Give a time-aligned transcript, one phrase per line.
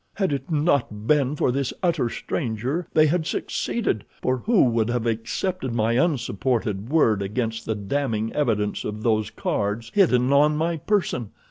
[0.15, 5.05] "Had it not been for this utter stranger, they had succeeded, for who would have
[5.05, 11.29] accepted my unsupported word against the damning evidence of those cards hidden on my person?